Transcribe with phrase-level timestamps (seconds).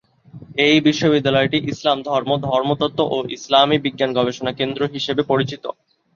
[0.65, 5.63] এই বিশ্ববিদ্যালয়টি ইসলাম ধর্ম, ধর্মতত্ত্ব ও ইসলামী বিজ্ঞান গবেষণা কেন্দ্রে হিসেবে পরিচিত।